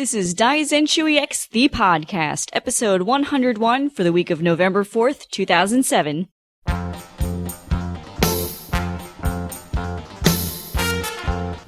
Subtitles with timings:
[0.00, 6.26] This is Daizenshuu EX, the podcast, episode 101 for the week of November 4th, 2007.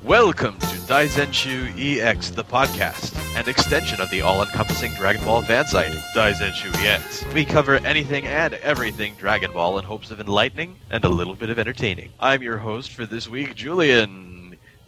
[0.02, 5.92] Welcome to Daizenshuu EX, the podcast, an extension of the all-encompassing Dragon Ball fan site,
[6.16, 7.26] Daizenshuu EX.
[7.34, 11.50] We cover anything and everything Dragon Ball in hopes of enlightening and a little bit
[11.50, 12.12] of entertaining.
[12.18, 14.41] I'm your host for this week, Julian.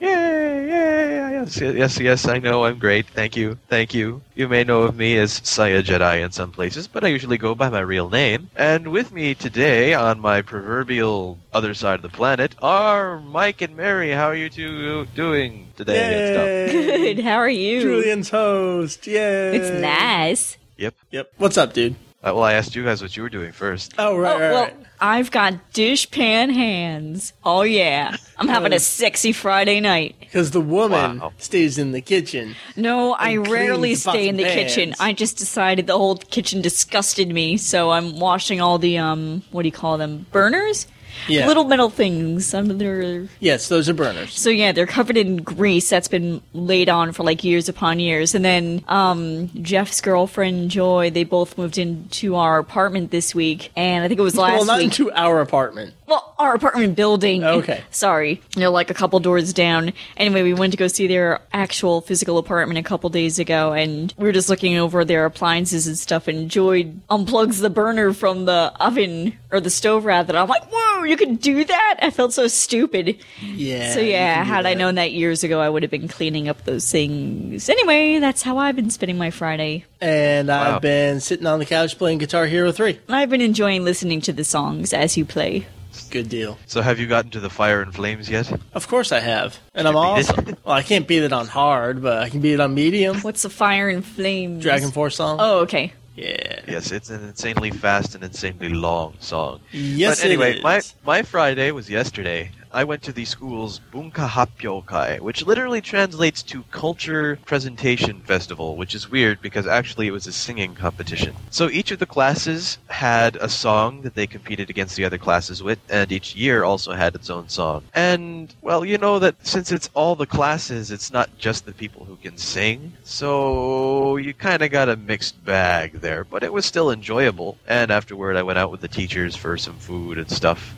[0.05, 3.07] Yay, yay, yes, yes, yes, I know, I'm great.
[3.07, 4.21] Thank you, thank you.
[4.35, 7.71] You may know of me as SaiyaJedi in some places, but I usually go by
[7.71, 8.51] my real name.
[8.55, 13.77] And with me today, on my proverbial other side of the planet, are Mike and
[13.77, 14.11] Meri.
[14.11, 16.73] How are you two doing today and?
[17.17, 17.81] Good, how are you?
[17.81, 19.07] Julian's host.
[19.07, 19.57] Yay.
[19.57, 20.59] It's nice.
[20.77, 20.95] Yep.
[21.13, 21.33] Yep.
[21.39, 21.97] What's up, dude?
[22.25, 23.93] Uh, well, I asked you guys what you were doing first.
[23.99, 24.77] Oh, right, Oh, right, well, right.
[24.99, 27.35] I've got dishpan hands.
[27.45, 28.17] Oh, yeah.
[28.39, 30.17] I'm having a Uh, sexy Friday night.
[30.21, 31.33] Because the woman Wow.
[31.37, 32.57] stays in the kitchen.
[32.77, 34.95] No, I rarely stay in the pots and kitchen.
[34.99, 39.63] I just decided the whole kitchen disgusted me, so I'm washing all the, um, what
[39.63, 40.25] do you call them?
[40.33, 40.87] Burners?
[41.29, 41.47] Yeah.
[41.47, 42.53] Little metal things.
[42.55, 44.39] Um, they're Yes, those are burners.
[44.39, 48.35] So yeah, they're covered in grease that's been laid on for like years upon years.
[48.35, 54.05] And then um Jeff's girlfriend Joy, they both moved into our apartment this week, and
[54.05, 54.59] I think it was last week.
[54.59, 54.85] well, not week.
[54.87, 55.95] into our apartment.
[56.07, 57.43] Well, our apartment building.
[57.45, 57.83] Okay.
[57.91, 59.93] Sorry, You know, like a couple doors down.
[60.17, 64.13] Anyway, we went to go see their actual physical apartment a couple days ago, and
[64.19, 66.29] we were just looking over their appliances and stuff.
[66.29, 70.37] And Joy unplugs the burner from the oven or the stove rather.
[70.37, 71.99] I'm like, whoa, you can do that?
[72.03, 73.17] I felt so stupid.
[73.41, 73.93] Yeah.
[73.95, 76.49] So yeah, can do had I known that years ago, I would have been cleaning
[76.49, 77.69] up those things.
[77.69, 79.85] Anyway, that's how I've been spending my Friday.
[80.01, 80.77] And Wow.
[80.77, 82.99] I've been sitting on the couch playing Guitar Hero 3.
[83.09, 85.67] I've been enjoying listening to the songs as you play.
[86.11, 86.59] Good deal.
[86.67, 88.53] So, have you gotten to the Fire and Flames yet?
[88.73, 89.59] Of course I have.
[89.75, 89.99] And I'm Beat
[90.31, 90.57] awesome.
[90.65, 93.21] well, I can't beat it on hard, but I can beat it on medium.
[93.21, 94.65] What's the fire and flames?
[94.65, 95.39] DragonForce song.
[95.41, 95.93] Oh, okay.
[96.17, 96.61] Yeah.
[96.69, 99.61] Yes, it's an insanely fast and insanely long song.
[99.73, 102.51] Yes, but anyway, it my my Friday was yesterday.
[102.75, 108.97] I went to the school's Bunka Happyokai, which literally translates to Culture Presentation Festival, which
[108.97, 111.37] is weird because actually it was a singing competition.
[111.51, 115.63] So each of the classes had a song that they competed against the other classes
[115.63, 117.85] with, and each year also had its own song.
[117.95, 122.05] And, well, you know that since it's all the classes, it's not just the people
[122.07, 126.67] who can sing, so you kind of got a mixed bag there, but it was
[126.67, 127.57] still enjoyable.
[127.69, 130.75] And afterward, I went out with the teachers for some food and stuff.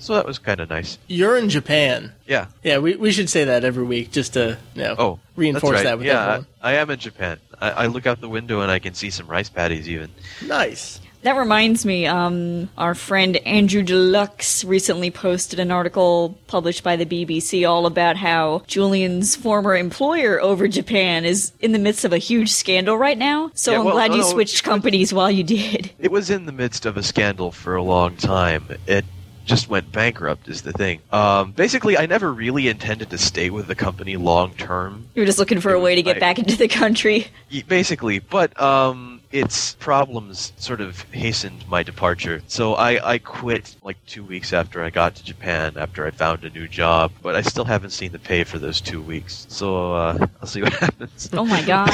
[0.00, 0.98] So that was kind of nice.
[1.06, 2.12] You're in Japan.
[2.26, 2.46] Yeah.
[2.62, 5.84] Yeah, we, we should say that every week just to you know, Oh, reinforce right.
[5.84, 6.46] that with yeah, everyone.
[6.62, 7.38] I, I am in Japan.
[7.60, 10.10] I, I look out the window and I can see some rice paddies even.
[10.46, 11.00] Nice.
[11.22, 17.04] That reminds me, um, our friend Andrew Deluxe recently posted an article published by the
[17.04, 22.18] BBC all about how Julian's former employer over Japan is in the midst of a
[22.18, 23.50] huge scandal right now.
[23.52, 25.90] So Yeah, I'm well, glad no, you switched it was- companies while you did.
[25.98, 28.64] It was in the midst of a scandal for a long time.
[28.86, 29.04] It
[29.50, 31.00] just went bankrupt is the thing.
[31.10, 35.08] Um, basically, I never really intended to stay with the company long term.
[35.14, 37.26] You were just looking for a way to get back into the country.
[37.66, 42.42] Basically, but um, its problems sort of hastened my departure.
[42.46, 46.44] So I, I quit like two weeks after I got to Japan, after I found
[46.44, 47.10] a new job.
[47.20, 49.46] But I still haven't seen the pay for those two weeks.
[49.50, 51.28] So uh, I'll see what happens.
[51.32, 51.90] Oh my god.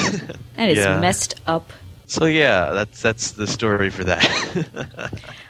[0.56, 1.00] That is Yeah.
[1.00, 1.72] messed up.
[2.06, 4.22] So yeah, that's that's the story for that.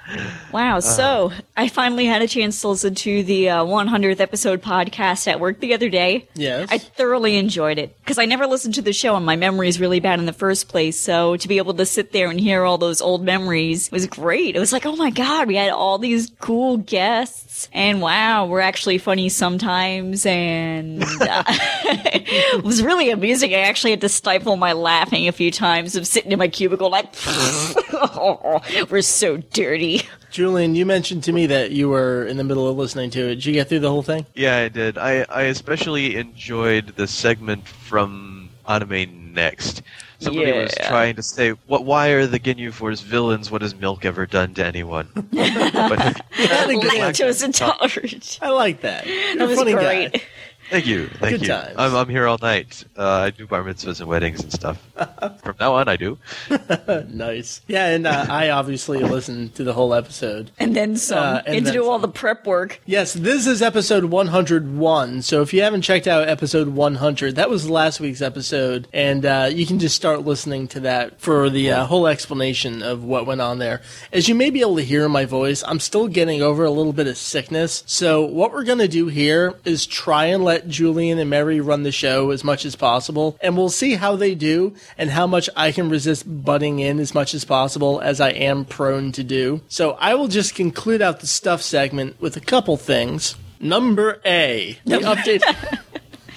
[0.52, 0.80] Wow.
[0.80, 5.40] So I finally had a chance to listen to the uh, 100th episode podcast at
[5.40, 6.28] work the other day.
[6.34, 6.68] Yes.
[6.70, 9.80] I thoroughly enjoyed it because I never listened to the show and my memory is
[9.80, 10.98] really bad in the first place.
[10.98, 14.56] So to be able to sit there and hear all those old memories was great.
[14.56, 18.60] It was like, oh my God, we had all these cool guests and wow, we're
[18.60, 20.26] actually funny sometimes.
[20.26, 23.54] And uh, it was really amusing.
[23.54, 26.90] I actually had to stifle my laughing a few times of sitting in my cubicle
[26.90, 27.14] like,
[28.90, 30.02] we're so dirty.
[30.30, 33.36] Julian, you mentioned to me that you were in the middle of listening to it.
[33.36, 34.26] Did you get through the whole thing?
[34.34, 34.98] Yeah, I did.
[34.98, 39.82] I, I especially enjoyed the segment from AnimeNEXT.
[40.26, 41.84] Somebody was trying to say, "What?
[41.84, 43.50] Why are the Ginyu Force villains?
[43.50, 45.98] What has milk ever done to anyone?" but
[46.30, 47.14] Had a good laugh.
[47.14, 48.38] Lactose intolerant.
[48.42, 49.06] I like that.
[49.06, 50.12] You're That a was funny great.
[50.12, 50.22] guy.
[50.70, 51.48] Thank you, thank Good you.
[51.48, 51.74] times.
[51.76, 52.84] I'm, I'm here all night.
[52.96, 54.82] Uh, I do bar mitzvahs and weddings and stuff.
[55.42, 56.18] From now on, I do.
[57.08, 57.60] nice.
[57.66, 60.50] Yeah, and uh, I obviously listened to the whole episode.
[60.58, 61.18] And then some.
[61.18, 62.80] Uh, and and to then do all the prep work.
[62.86, 65.22] Yes, this is episode 101.
[65.22, 69.48] So if you haven't checked out episode 100, that was last week's episode, and uh,
[69.52, 73.40] you can just start listening to that for the uh, whole explanation of what went
[73.40, 73.82] on there.
[74.12, 76.70] As you may be able to hear in my voice, I'm still getting over a
[76.70, 77.82] little bit of sickness.
[77.86, 81.60] So what we're going to do here is try and let let Julian and Meri
[81.60, 85.26] run the show as much as possible, and we'll see how they do and how
[85.26, 89.22] much I can resist butting in as much as possible as I am prone to
[89.22, 89.60] do.
[89.68, 93.36] So I will just conclude out the stuff segment with a couple things.
[93.60, 95.42] Number A, we update.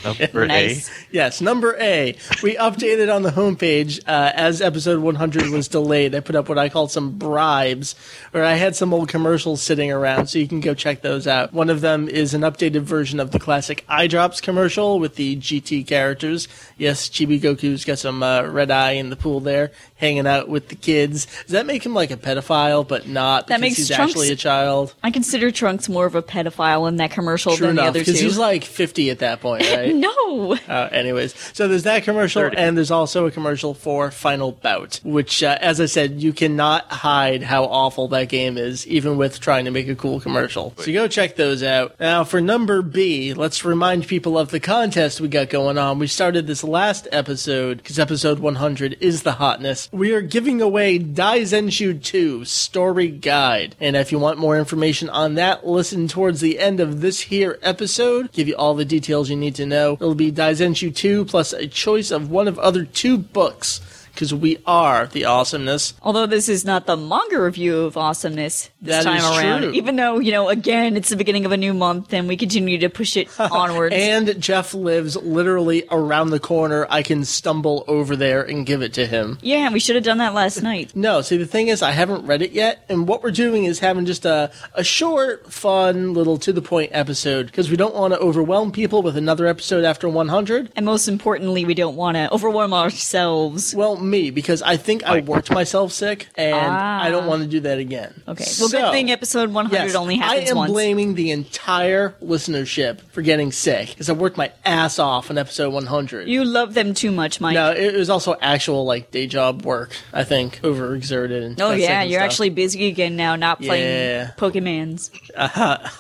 [0.04, 0.90] Number Nice.
[1.12, 2.16] Yes, number A.
[2.42, 6.16] We updated on the homepage uh, as episode 100 was delayed.
[6.16, 7.96] I put up what I called some bribes,
[8.32, 11.54] where I had some old commercials sitting around, so you can go check those out.
[11.54, 15.36] One of them is an updated version of the classic Eye Drops commercial with the
[15.38, 16.48] GT characters.
[16.78, 20.70] Yes, Chibi Goku's got some uh, red eye in the pool there, hanging out with
[20.70, 21.28] the kids.
[21.44, 24.32] Does that make him like a pedophile, but not That because makes he's Trunks- actually
[24.32, 24.96] a child?
[25.04, 28.00] I consider Trunks more of a pedophile in that commercial True than the enough, other
[28.00, 28.26] because two.
[28.26, 29.94] he's like 50 at that point, right?
[29.94, 30.56] no.
[30.68, 32.58] Uh, anyways, so there's that commercial, 30.
[32.58, 36.86] and there's also a commercial for Final Bout, which, uh, as I said, you cannot
[36.92, 40.74] hide how awful that game is, even with trying to make a cool commercial.
[40.78, 42.00] So go check those out.
[42.00, 46.00] Now, for number B, let's remind people of the contest we got going on.
[46.00, 49.89] We started this last episode, because episode 100 is the hotness.
[49.92, 53.76] We are giving away Daizenshuu 2 Story Guide.
[53.80, 57.58] And if you want more information on that, listen towards the end of this here
[57.64, 58.32] episode.
[58.32, 59.94] Give you all the details you need to know.
[59.94, 63.99] It'll be Daizenshuu 2 plus a choice of one of other two books.
[64.20, 65.94] Because we are the awesomeness.
[66.02, 69.62] Although this is not the manga review of awesomeness this That time is around.
[69.62, 69.72] true.
[69.72, 72.78] Even though, you know, again, it's the beginning of a new month and we continue
[72.80, 73.96] to push it onwards.
[73.96, 76.86] And Jeff lives literally around the corner.
[76.90, 79.38] I can stumble over there and give it to him.
[79.42, 80.94] yeah, we should have done that last night.
[80.98, 83.80] No, see, the thing is, I haven't read it yet, and what we're doing is
[83.80, 88.14] having just a, a short, fun, little to the point episode because we don't want
[88.14, 90.74] to overwhelm people with another episode after 100.
[90.76, 93.74] And most importantly, we don't want to overwhelm ourselves.
[93.74, 97.02] Well, me, because I think I worked myself sick, and Ah.
[97.04, 98.14] I don't want to do that again.
[98.28, 98.44] Okay.
[98.60, 100.72] Well, So- good thing episode 100 Yes, only happens I am once.
[100.72, 105.72] blaming the entire listenership for getting sick because I worked my ass off on episode
[105.74, 106.28] 100.
[106.28, 107.54] you love them too much, Mike.
[107.54, 109.92] no, it was also actual like day job work.
[110.14, 111.46] I think overexerted.
[111.46, 112.26] And oh, that yeah, second you're stuff.
[112.32, 114.32] actually busy again now, not playing Yeah.
[114.38, 115.10] Pokemans.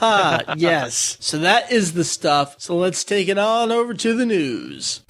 [0.01, 1.17] Ah, yes.
[1.19, 2.55] So that is the stuff.
[2.57, 5.01] So let's take it on over to the news.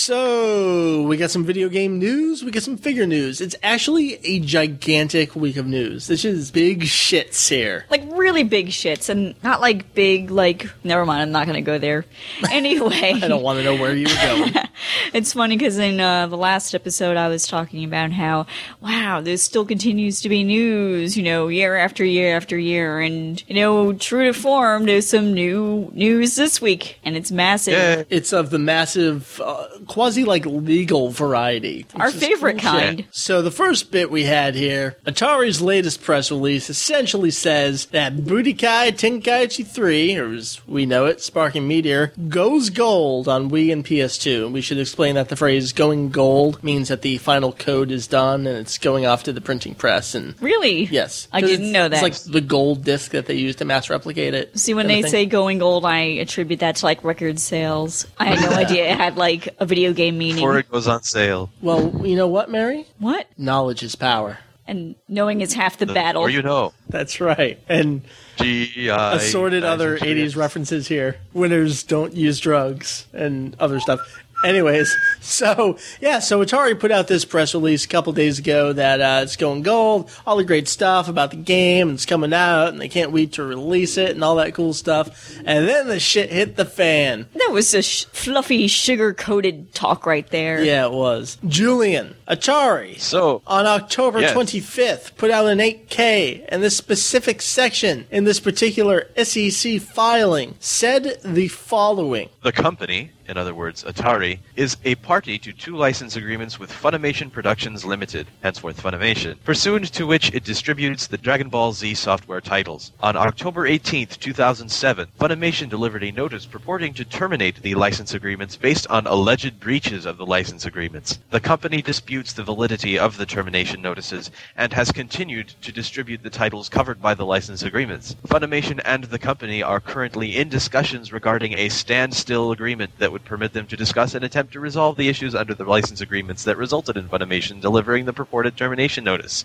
[0.00, 3.40] So, we got some video game news, we got some figure news.
[3.40, 6.06] It's actually a gigantic week of news.
[6.06, 7.84] This is big shits here.
[7.90, 11.62] Like, really big shits, and not like big, like, never mind, I'm not going to
[11.62, 12.04] go there.
[12.48, 13.12] Anyway.
[13.14, 14.54] I don't want to know where you were going.
[15.12, 18.46] It's funny because in uh, the last episode, I was talking about how,
[18.80, 23.00] wow, this still continues to be news, you know, year after year after year.
[23.00, 27.74] And, you know, true to form, there's some new news this week, and it's massive.
[27.74, 28.04] Yeah.
[28.10, 31.86] It's of the massive, uh, quasi like legal variety.
[31.96, 32.80] Our favorite cool shit.
[32.80, 33.04] kind.
[33.10, 38.92] So the first bit we had here, Atari's latest press release essentially says that Budokai
[38.92, 44.52] Tenkaichi 3, or as we know it, Sparking Meteor, goes gold on Wii and PS2.
[44.52, 48.46] We should explain that the phrase going gold means that the final code is done
[48.46, 50.84] and it's going off to the printing press and Really?
[50.84, 51.28] Yes.
[51.32, 52.02] I didn't know that.
[52.04, 54.58] It's like the gold disc that they use to mass replicate it.
[54.58, 55.10] See, when they thing.
[55.10, 58.06] say going gold, I attribute that to like record sales.
[58.18, 60.36] I had no idea it had like a video game meaning.
[60.36, 61.50] Before it goes on sale.
[61.62, 62.86] Well, you know what, Meri?
[62.98, 63.26] What?
[63.36, 64.38] Knowledge is power.
[64.66, 66.20] And knowing is half the The battle.
[66.22, 66.74] more you know.
[66.90, 67.58] That's right.
[67.70, 68.02] And
[68.36, 69.14] G.I.
[69.14, 71.16] assorted other 80s references here.
[71.32, 74.00] Winners don't use drugs and other stuff.
[74.44, 79.00] Anyways, so yeah, so Atari put out this press release a couple days ago that
[79.00, 82.68] uh, it's going gold, all the great stuff about the game, and it's coming out,
[82.68, 85.36] and they can't wait to release it, and all that cool stuff.
[85.44, 87.26] And then the shit hit the fan.
[87.34, 90.62] that was a sh- fluffy, sugar coated talk right there.
[90.62, 91.38] Yeah, it was.
[91.46, 94.34] Julian, Atari, So, on October Yes.
[94.34, 101.18] 25th, put out an 8-K, and this specific section in this particular SEC filing said
[101.24, 102.28] the following.
[102.42, 107.30] the company, in other words, Atari, is a party to two license agreements with Funimation
[107.30, 112.92] Productions Limited, henceforth Funimation, pursuant to which it distributes the Dragon Ball Z software titles.
[113.00, 118.86] On October 18, 2007, Funimation delivered a notice purporting to terminate the license agreements based
[118.88, 121.18] on alleged breaches of the license agreements.
[121.30, 126.30] The company disputes the validity of the termination notices and has continued to distribute the
[126.30, 128.16] titles covered by the license agreements.
[128.26, 133.52] Funimation and the company are currently in discussions regarding a standstill agreement that would permit
[133.52, 136.96] them to discuss and attempt to resolve the issues under the license agreements that resulted
[136.96, 139.44] in Funimation delivering the purported termination notice.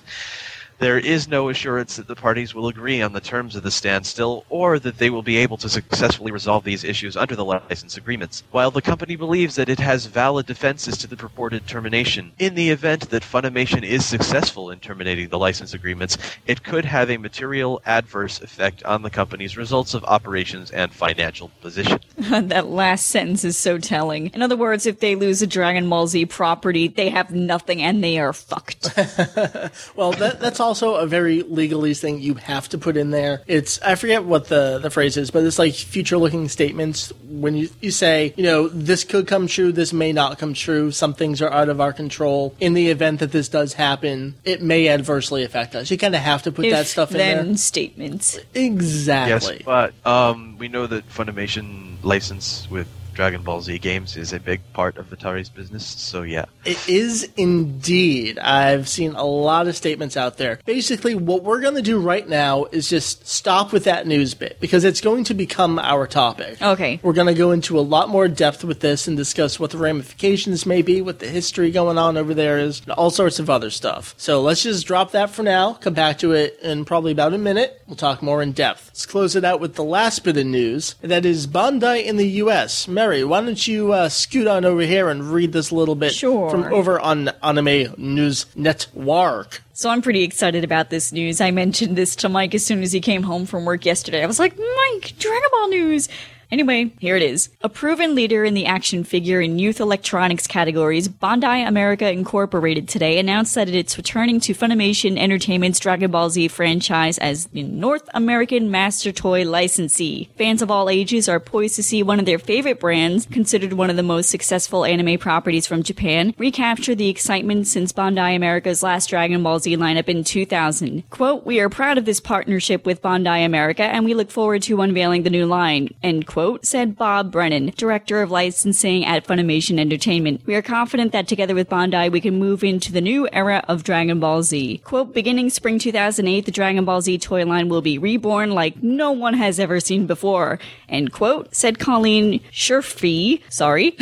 [0.83, 4.43] There is no assurance that the parties will agree on the terms of the standstill
[4.49, 8.43] or that they will be able to successfully resolve these issues under the license agreements.
[8.51, 12.69] While the company believes that it has valid defenses to the purported termination, in the
[12.69, 17.81] event that Funimation is successful in terminating the license agreements, it could have a material
[17.85, 22.01] adverse effect on the company's results of operations and financial position.
[22.17, 24.27] that last sentence is so telling.
[24.33, 28.03] In other words, if they lose a Dragon Ball Z property, they have nothing and
[28.03, 28.89] they are fucked.
[29.95, 33.43] Well, that, that's also a very legalese thing you have to put in there.
[33.45, 37.55] It's I forget what the, the phrase is, but it's like future looking statements when
[37.55, 41.13] you, you say, you know, this could come true, this may not come true, some
[41.13, 42.55] things are out of our control.
[42.59, 45.91] In the event that this does happen, it may adversely affect us.
[45.91, 47.57] You kind of have to put that stuff in then there.
[47.57, 48.39] statements.
[48.55, 49.57] Exactly.
[49.57, 54.39] Yes, but um, we know that Funimation license with Dragon Ball Z games is a
[54.39, 56.45] big part of Atari's business, so yeah.
[56.65, 58.39] It is indeed.
[58.39, 60.59] I've seen a lot of statements out there.
[60.65, 64.59] Basically, what we're going to do right now is just stop with that news bit
[64.59, 66.61] because it's going to become our topic.
[66.61, 66.99] Okay.
[67.03, 69.77] We're going to go into a lot more depth with this and discuss what the
[69.77, 73.49] ramifications may be, what the history going on over there is, and all sorts of
[73.49, 74.13] other stuff.
[74.17, 77.37] So let's just drop that for now, come back to it in probably about a
[77.37, 77.81] minute.
[77.87, 78.87] We'll talk more in depth.
[78.87, 82.17] Let's close it out with the last bit of news, and that is Bandai in
[82.17, 82.87] the U.S.
[83.03, 86.49] Meri, why don't you uh, scoot on over here and read this little bit Sure.
[86.49, 89.61] from over on Anime News Network?
[89.73, 91.41] So I'm pretty excited about this news.
[91.41, 94.23] I mentioned this to Mike as soon as he came home from work yesterday.
[94.23, 96.07] I was like, Mike, Dragon Ball news.
[96.53, 97.49] Anyway, here it is.
[97.61, 103.17] A proven leader in the action figure and youth electronics categories, Bandai America Incorporated today
[103.17, 108.69] announced that it's returning to Funimation Entertainment's Dragon Ball Z franchise as the North American
[108.69, 110.29] master toy licensee.
[110.37, 113.89] Fans of all ages are poised to see one of their favorite brands, considered one
[113.89, 119.09] of the most successful anime properties from Japan, recapture the excitement since Bandai America's last
[119.09, 121.09] Dragon Ball Z lineup in 2000.
[121.09, 124.81] Quote, We are proud of this partnership with Bandai America and we look forward to
[124.81, 130.41] unveiling the new line, end quote, said Bob Brennan, director of licensing at Funimation Entertainment.
[130.45, 133.83] We are confident that together with Bandai we can move into the new era of
[133.83, 134.79] Dragon Ball Z.
[134.79, 139.11] Quote, beginning spring 2008, the Dragon Ball Z toy line will be reborn like no
[139.11, 140.59] one has ever seen before,
[140.89, 143.95] end quote, said Colleen Scherfy, sorry,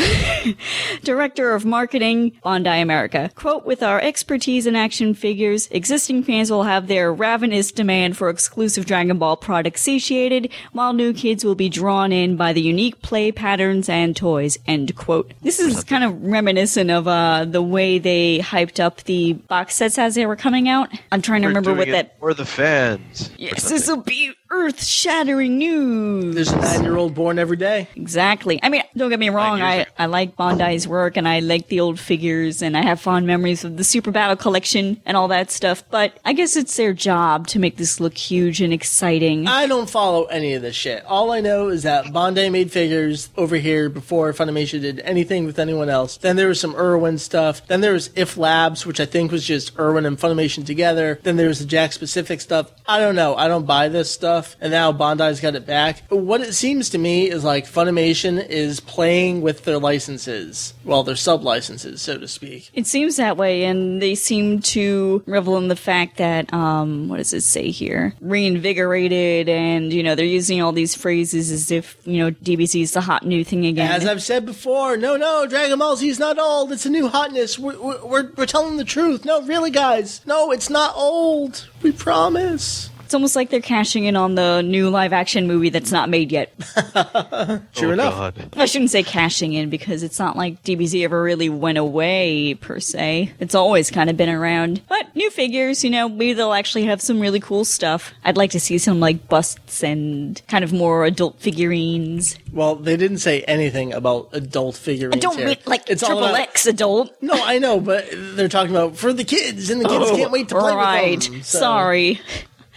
[1.04, 3.30] director of marketing, Bandai America.
[3.36, 8.30] Quote, with our expertise in action figures, existing fans will have their ravenous demand for
[8.30, 13.02] exclusive Dragon Ball products satiated, while new kids will be drawn in by the unique
[13.02, 15.34] play patterns and toys, end quote.
[15.42, 19.98] This is kind of reminiscent of, uh, the way they hyped up the box sets
[19.98, 20.90] as they were coming out.
[21.12, 23.30] I'm trying to We're remember what that, for the fans.
[23.38, 26.36] yes, this will be earth shattering news.
[26.36, 27.88] There's a nine year old born every day.
[27.96, 28.60] Exactly.
[28.62, 29.62] I mean, don't get me wrong.
[29.62, 29.86] I.
[29.98, 33.64] I like Bandai's work and I like the old figures and I have fond memories
[33.64, 35.84] of the Super Battle collection and all that stuff.
[35.90, 39.48] But I guess it's their job to make this look huge and exciting.
[39.48, 41.06] I don't follow any of this shit.
[41.06, 45.60] All I know is that Bandai made figures over here before Funimation did anything with
[45.60, 46.18] anyone else.
[46.18, 47.66] Then there was some Irwin stuff.
[47.68, 51.20] Then there was If Labs, which I think was just Irwin and Funimation together.
[51.24, 52.72] Then there was the Jakks Pacific stuff.
[52.88, 53.36] I don't know.
[53.36, 54.41] I don't buy this stuff.
[54.60, 56.04] And now Bandai's got it back.
[56.10, 60.74] But what it seems to me is like Funimation is playing with their licenses.
[60.84, 62.70] Well, their sub licenses, so to speak.
[62.74, 67.18] It seems that way, and they seem to revel in the fact that, um, what
[67.18, 68.14] does it say here?
[68.22, 72.92] Reinvigorated, and, you know, they're using all these phrases as if, you know, DBZ is
[72.94, 73.92] the hot new thing again.
[73.92, 76.72] As I've said before, no, no, Dragon Ball Z is not old.
[76.72, 77.58] It's a new hotness.
[77.58, 79.26] We're, we're, we're telling the truth.
[79.26, 80.22] No, really, guys.
[80.26, 81.68] No, it's not old.
[81.82, 82.90] We promise.
[83.12, 86.32] It's almost like they're cashing in on the new live action movie that's not made
[86.32, 86.54] yet.
[87.74, 88.36] Sure oh, enough.
[88.36, 88.50] God.
[88.58, 92.80] I shouldn't say cashing in because it's not like DBZ ever really went away per
[92.80, 93.32] se.
[93.40, 94.82] It's always kind of been around.
[94.88, 98.14] But new figures, you know, maybe they'll actually have some really cool stuff.
[98.24, 102.38] I'd like to see some like busts and kind of more adult figurines.
[102.54, 105.16] Well, they didn't say anything about adult figurines.
[105.16, 105.48] I don't here.
[105.48, 107.12] mean like it's all triple about- X adult.
[107.22, 110.32] No, I know, but they're talking about for the kids, and the kids Oh, can't
[110.32, 111.18] wait to play right.
[111.18, 111.42] with them.
[111.44, 112.22] so- Sorry.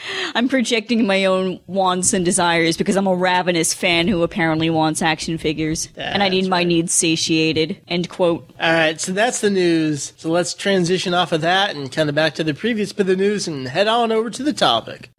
[0.34, 5.02] I'm projecting my own wants and desires because I'm a ravenous fan who apparently wants
[5.02, 5.88] action figures.
[5.96, 7.80] and I need That's my needs satiated.
[7.88, 8.49] End quote.
[8.61, 10.12] All right, so that's the news.
[10.16, 13.06] So let's transition off of that and kind of back to the previous bit of
[13.08, 15.11] the news and head on over to the topic.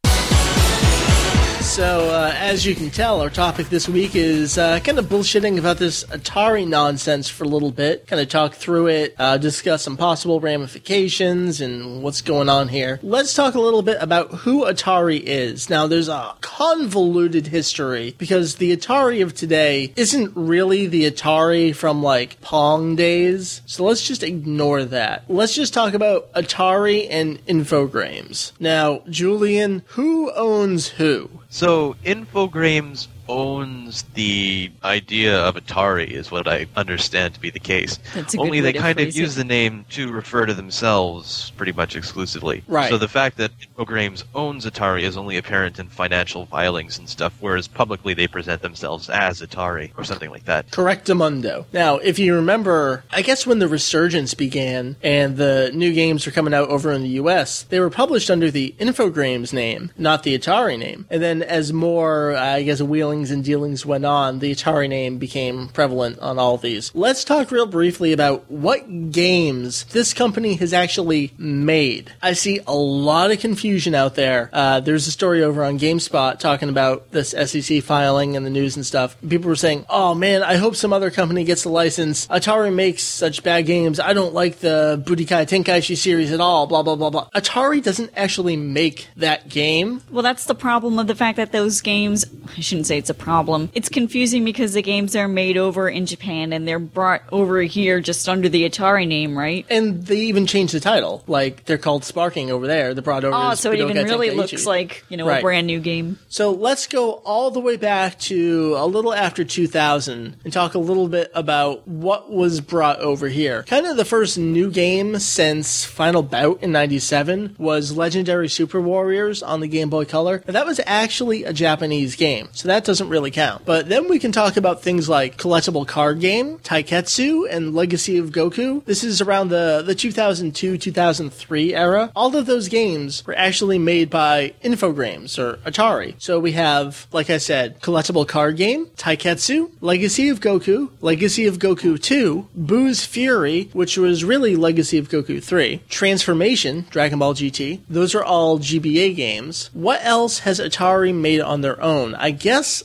[1.65, 5.57] So, uh, as you can tell, our topic this week is uh, kind of bullshitting
[5.57, 8.07] about this Atari nonsense for a little bit.
[8.07, 12.99] Kind of talk through it, uh, discuss some possible ramifications and what's going on here.
[13.03, 15.69] Let's talk a little bit about who Atari is.
[15.69, 22.01] Now, there's a convoluted history because the Atari of today isn't really the Atari from
[22.01, 23.61] like Pong days.
[23.65, 25.25] So let's just ignore that.
[25.27, 28.53] Let's just talk about Atari and Infogrames.
[28.61, 31.29] Now, Julian, who owns who?
[31.55, 37.99] So, Infogrames owns the idea of Atari, is what I understand to be the case.
[38.13, 39.39] That's a good Only they kind of use it.
[39.39, 42.63] the name to refer to themselves pretty much exclusively.
[42.67, 42.89] Right.
[42.89, 47.33] So the fact that Infogrames owns Atari is only apparent in financial filings and stuff,
[47.39, 50.69] whereas publicly they present themselves as Atari or something like that.
[50.71, 51.65] Correctamundo.
[51.73, 56.31] Now, if you remember, I guess when the resurgence began and the new games were
[56.31, 60.37] coming out over in the US, they were published under the Infogrames name, not the
[60.37, 61.05] Atari name.
[61.09, 62.81] And then as more, I guess,
[63.15, 66.93] wheelings and dealings went on, the Atari name became prevalent on all these.
[66.93, 72.11] Let's talk real briefly about what games this company has actually made.
[72.21, 74.49] I see a lot of confusion out there.
[74.51, 78.75] Uh, there's a story over on GameSpot talking about this SEC filing and the news
[78.75, 79.15] and stuff.
[79.21, 82.27] People were saying, "Oh man, I hope some other company gets the license.
[82.27, 83.97] Atari makes such bad games.
[83.97, 87.29] I don't like the Budokai Tenkaichi series at all." Blah blah blah blah.
[87.33, 90.01] Atari doesn't actually make that game.
[90.11, 92.25] Well, that's the problem of the fact that those games,
[92.57, 93.69] I shouldn't say it's a problem.
[93.75, 98.01] It's confusing because the games are made over in Japan and they're brought over here
[98.01, 99.63] just under the Atari name, right?
[99.69, 101.23] And they even changed the title.
[101.27, 102.95] Like they're called Sparking over there.
[102.95, 103.35] The brought over.
[103.35, 104.35] Oh, so it even really Tenkaichi.
[104.35, 105.37] looks like, you know, Right.
[105.37, 106.17] a brand new game.
[106.29, 110.79] So let's go all the way back to a little after 2000 and talk a
[110.79, 113.61] little bit about what was brought over here.
[113.63, 119.43] Kind of the first new game since Final Bout in 97 was Legendary Super Warriors
[119.43, 120.43] on the Game Boy Color.
[120.47, 123.65] And that was actually a Japanese game, so that doesn't really count.
[123.65, 128.29] But then we can talk about things like Collectible Card Game, Taiketsu, and Legacy of
[128.29, 128.85] Goku.
[128.85, 132.09] This is around the, the 2002-2003 era.
[132.15, 136.15] All of those games were actually made by Infogrames or Atari.
[136.19, 141.59] So we have, like I said, Collectible Card Game, Taiketsu, Legacy of Goku, Legacy of
[141.59, 147.81] Goku 2, Buu's Fury, which was really Legacy of Goku 3, Transformation, Dragon Ball GT.
[147.89, 149.69] Those are all GBA games.
[149.73, 152.15] What else has Atari made on their own?
[152.15, 152.84] I guess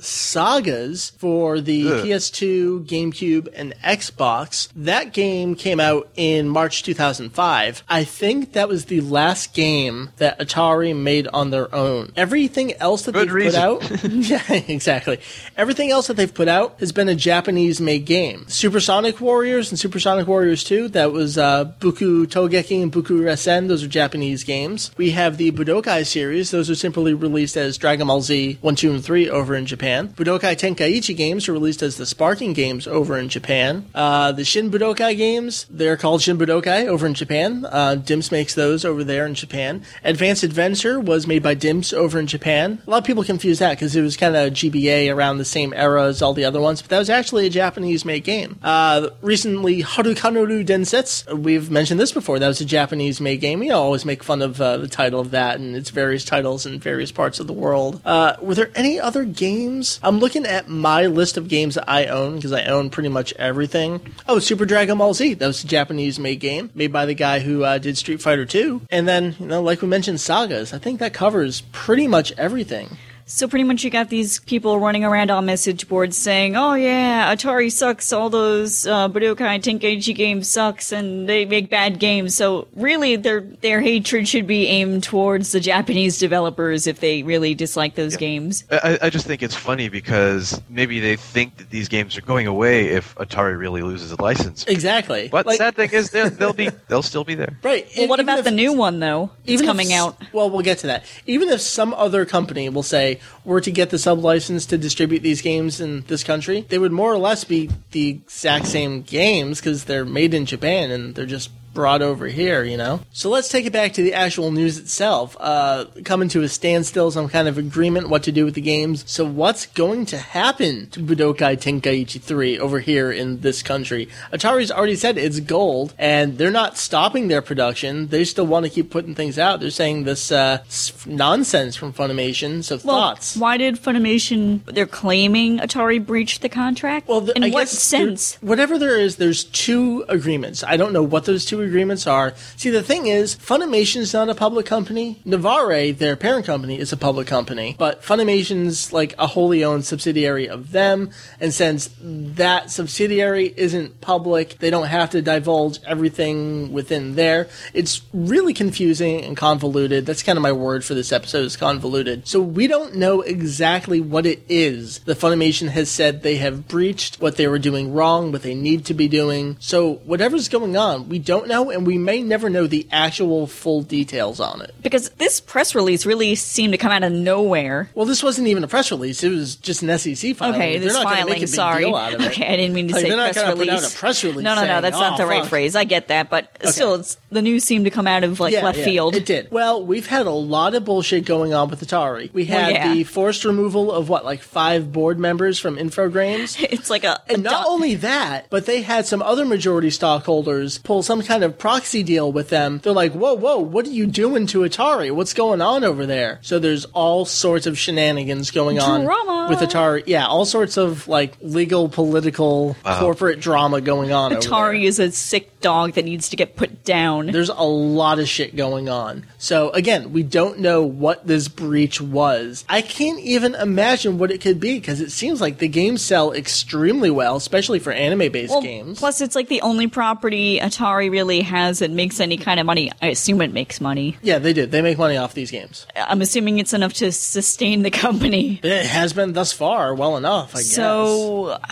[0.00, 2.04] Sagas for the Ugh.
[2.04, 4.68] PS2, GameCube, and Xbox.
[4.76, 7.82] That game came out in March 2005.
[7.88, 12.12] I think that was the last game that Atari made on their own.
[12.16, 13.78] Everything else that Good they've reason.
[13.78, 15.20] put out, yeah, exactly.
[15.56, 18.44] Everything else that they've put out has been a Japanese-made game.
[18.48, 23.68] Supersonic Warriors and Supersonic Warriors 2, that was uh, Buku Togeki and Buku Resen.
[23.68, 24.90] Those are Japanese games.
[24.96, 26.50] We have the Budokai series.
[26.50, 29.87] Those are simply released as Dragon Ball Z 1, 2, and 3 over in Japan.
[29.88, 33.86] Budokai Tenkaichi games are released as the Sparking games over in Japan.
[33.94, 37.64] Uh, the Shin Budokai games, they're called Shin Budokai over in Japan.
[37.64, 39.82] Uh, Dimps makes those over there in Japan.
[40.04, 42.82] Advanced Adventure was made by Dimps over in Japan.
[42.86, 45.72] A lot of people confuse that because it was kind of GBA around the same
[45.74, 48.58] era as all the other ones, but that was actually a Japanese made game.
[48.62, 53.60] Uh, recently, Harukanaru Densetsu, we've mentioned this before, that was a Japanese made game.
[53.60, 56.78] We always make fun of uh, the title of that and its various titles in
[56.78, 58.00] various parts of the world.
[58.04, 59.77] Uh, were there any other games?
[60.02, 63.32] I'm looking at my list of games that I own because I own pretty much
[63.34, 64.00] everything.
[64.28, 67.40] Oh, Super Dragon Ball Z, that was a Japanese made game made by the guy
[67.40, 68.82] who uh, did Street Fighter 2.
[68.90, 70.72] And then, you know, like we mentioned, Sagas.
[70.72, 72.96] I think that covers pretty much everything.
[73.30, 77.30] So pretty much you got these people running around on message boards saying, "Oh yeah,
[77.34, 78.10] Atari sucks.
[78.10, 83.42] All those uh, Budokai Tenkaichi games sucks, and they make bad games." So really, their
[83.42, 88.64] their hatred should be aimed towards the Japanese developers if they really dislike those games.
[88.70, 92.46] I, I just think it's funny because maybe they think that these games are going
[92.46, 94.64] away if Atari really loses a license.
[94.66, 95.28] Exactly.
[95.30, 97.58] But Like- sad thing is, they'll, they'll be they'll still be there.
[97.62, 97.86] Right.
[97.94, 99.32] Well, and what about if- the new one though?
[99.44, 100.16] It's coming s- out.
[100.32, 101.04] Well, we'll get to that.
[101.26, 105.20] Even if some other company will say we're to get the sub license to distribute
[105.20, 109.60] these games in this country, they would more or less be the exact same games
[109.60, 112.98] because they're made in Japan and they're just brought over here, you know?
[113.12, 115.36] So let's take it back to the actual news itself.
[115.38, 119.04] Uh, coming to a standstill, some kind of agreement what to do with the games.
[119.06, 124.08] So what's going to happen to Budokai Tenkaichi 3 over here in this country?
[124.32, 128.08] Atari's already said it's gold, and they're not stopping their production.
[128.08, 129.60] They still want to keep putting things out.
[129.60, 130.58] They're saying this uh,
[131.06, 132.64] nonsense from Funimation.
[132.64, 133.36] So Well, thoughts?
[133.36, 134.64] why did Funimation?
[134.64, 137.06] They're claiming Atari breached the contract.
[137.06, 138.34] Well, the, in I what guess there- sense?
[138.40, 140.64] Whatever there is, there's two agreements.
[140.64, 142.34] I don't know what those two agreements are.
[142.56, 145.20] See, the thing is, Funimation's not a public company.
[145.24, 150.48] Navarre, their parent company, is a public company, but Funimation's like a wholly owned subsidiary
[150.48, 151.10] of them.
[151.40, 157.48] And since that subsidiary isn't public, they don't have to divulge everything within there.
[157.74, 160.06] It's really confusing and convoluted.
[160.06, 162.26] That's kind of my word for this episode is convoluted.
[162.26, 167.20] So we don't know exactly what it is the Funimation has said they have breached,
[167.20, 169.56] what they were doing wrong, what they need to be doing.
[169.58, 173.82] So whatever's going on, we don't know, and we may never know the actual full
[173.82, 174.74] details on it.
[174.82, 177.90] Because this press release really seemed to come out of nowhere.
[177.94, 180.54] Well, this wasn't even a press release; it was just an SEC filing.
[180.54, 181.26] Okay, They're this not filing.
[181.26, 181.84] make a big sorry.
[181.84, 182.26] deal out of it.
[182.32, 183.98] Okay, I didn't mean to Like, say they're not press release.
[183.98, 184.66] press release No, no, no.
[184.68, 185.74] saying, That's not "Oh, the right phrase.
[185.74, 188.78] I get that, but still, it's the news seemed to come out of like left
[188.78, 189.14] field.
[189.16, 189.50] It did.
[189.50, 192.32] Well, we've had a lot of bullshit going on with Atari.
[192.32, 192.92] We Well, had yeah.
[192.94, 196.56] the forced removal of what, like five board members from Infogrames.
[196.78, 200.78] It's like a, a not do- only that, but they had some other majority stockholders
[200.78, 202.78] pull some kind of proxy deal with them.
[202.82, 205.10] They're like, whoa, whoa, what are you doing to Atari?
[205.14, 206.38] What's going on over there?
[206.42, 209.04] So there's all sorts of shenanigans going on
[209.48, 210.04] with Atari.
[210.06, 214.32] Yeah, all sorts of like legal, political, corporate drama going on.
[214.32, 214.50] over there.
[214.50, 217.26] Atari is a sick dog that needs to get put down.
[217.26, 219.26] There's a lot of shit going on.
[219.38, 222.64] So again, we don't know what this breach was.
[222.68, 226.32] I can't even imagine what it could be because it seems like the games sell
[226.32, 228.98] extremely well, especially for anime-based Well, games.
[228.98, 232.90] Plus, it's like the only property Atari really has and makes any kind of money.
[233.00, 234.16] I assume it makes money.
[234.22, 234.70] yeah, they did.
[234.70, 235.86] They make money off these games.
[235.96, 238.60] I'm assuming it's enough to sustain the company.
[238.62, 240.74] It has been thus far well enough, I guess.
[240.74, 241.58] So.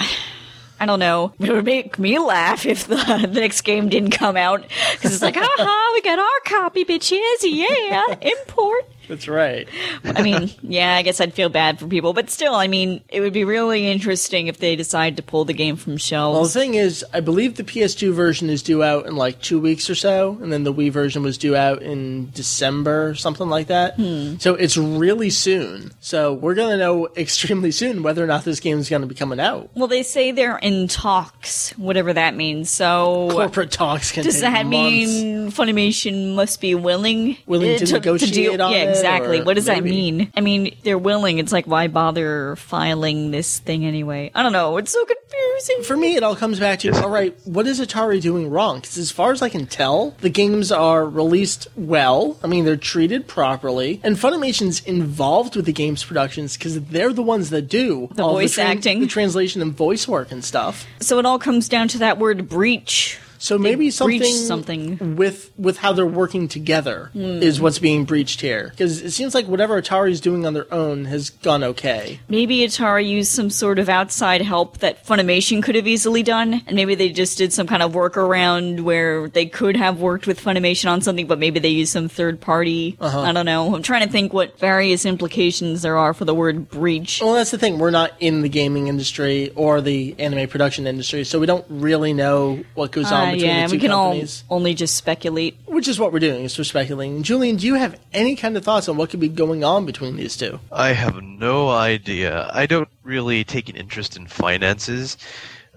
[0.78, 1.32] I don't know.
[1.40, 2.96] It would make me laugh if the,
[3.32, 7.36] the next game didn't come out because it's like, aha, we got our copy, bitches.
[7.44, 8.84] Yeah, import.
[9.08, 9.68] That's right.
[10.04, 13.20] I mean, yeah, I guess I'd feel bad for people, but still, I mean, it
[13.20, 16.34] would be really interesting if they decide to pull the game from shelves.
[16.34, 19.60] Well, the thing is, I believe the PS2 version is due out in like two
[19.60, 23.68] weeks or so, and then the Wii version was due out in December, something like
[23.68, 23.94] that.
[23.96, 24.36] Hmm.
[24.38, 25.92] So it's really soon.
[26.00, 29.08] So we're going to know extremely soon whether or not this game is going to
[29.08, 29.70] be coming out.
[29.74, 32.70] well, they say they're in talks, whatever that means.
[32.70, 34.70] So, Corporate talks can does that months.
[34.70, 38.62] mean Funimation must be willing Willing uh, to negotiate deal?
[38.62, 39.42] on Yeah, it, exactly.
[39.42, 40.30] What does that mean?
[40.34, 41.38] I mean, they're willing.
[41.38, 44.30] It's like, why bother filing this thing anyway?
[44.34, 44.76] I don't know.
[44.76, 45.82] It's so confusing.
[45.84, 48.80] For me, it all comes back to all right, what is Atari doing wrong?
[48.80, 52.38] Because as far as I can tell, the games are released well.
[52.42, 57.22] I mean, they're treated properly, and Funimation's involved with the games productions because they're the
[57.22, 59.00] ones that do The voice acting.
[59.00, 60.86] the translation, and voice work and stuff.
[61.00, 63.18] So it all comes down to that word breach.
[63.38, 65.16] So maybe something, something.
[65.16, 67.42] with with how they're working together Hmm.
[67.42, 68.68] is what's being breached here.
[68.70, 72.20] Because it seems like whatever Atari is doing on their own has gone okay.
[72.28, 76.76] Maybe Atari used some sort of outside help that Funimation could have easily done, and
[76.76, 80.90] maybe they just did some kind of workaround where they could have worked with Funimation
[80.90, 82.96] on something, but maybe they used some third party.
[83.00, 83.20] Uh-huh.
[83.22, 83.74] I don't know.
[83.74, 87.20] I'm trying to think what various implications there are for the word breach.
[87.22, 87.78] Well, that's the thing.
[87.78, 92.12] We're not in the gaming industry or the anime production industry, so we don't really
[92.12, 94.44] know what goes on Uh, between yeah, the two we can companies.
[94.48, 95.56] all only just speculate.
[95.66, 97.22] Which is what we're doing, is we're speculating.
[97.22, 100.16] Julian, do you have any kind of thoughts on what could be going on between
[100.16, 100.60] these two?
[100.72, 102.50] I have no idea.
[102.52, 105.16] I don't really take an interest in finances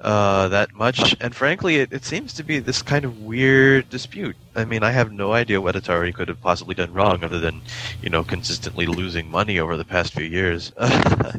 [0.01, 4.35] uh, that much, and frankly, it, it seems to be this kind of weird dispute.
[4.55, 7.61] I mean, I have no idea what Atari could have possibly done wrong, other than
[8.01, 10.71] you know consistently losing money over the past few years.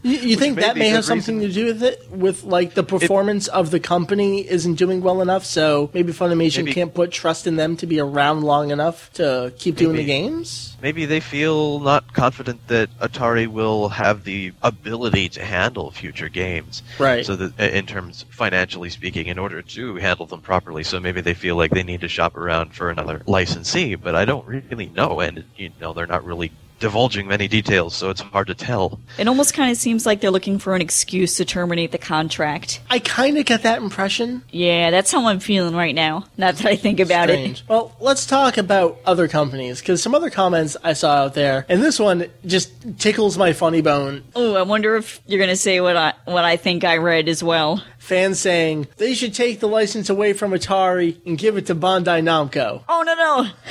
[0.03, 2.11] You, you think may that may have something to do with it?
[2.11, 6.73] With like the performance of the company isn't doing well enough, so maybe Funimation Maybe-
[6.73, 10.77] can't put trust in them to be around long enough to keep doing the games?
[10.81, 16.83] Maybe they feel not confident that Atari will have the ability to handle future games.
[16.99, 17.27] Right.
[17.27, 21.35] So that, in terms financially speaking, in order to handle them properly, so maybe they
[21.35, 23.95] feel like they need to shop around for another licensee.
[23.95, 28.09] But I don't really know, and you know they're not really divulging many details, so
[28.09, 28.99] it's hard to tell.
[29.19, 32.81] It almost kind of seems like they're looking for an excuse to terminate the contract.
[32.89, 34.43] I kind of get that impression.
[34.51, 36.25] Yeah, that's how I'm feeling right now.
[36.39, 37.61] Not that I think about Strange.
[37.61, 37.69] it.
[37.69, 41.83] Well, let's talk about other companies because some other comments I saw out there, and
[41.83, 44.25] this one just tickles my funny bone.
[44.35, 47.45] Oh, I wonder if you're gonna say what I what I think I read as
[47.45, 47.85] well.
[48.11, 52.21] Fans saying they should take the license away from Atari and give it to Bandai
[52.21, 52.83] Namco.
[52.89, 53.49] Oh no no!